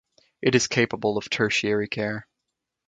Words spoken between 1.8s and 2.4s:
care.